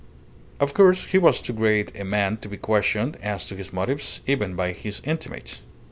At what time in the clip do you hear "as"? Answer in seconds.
3.21-3.45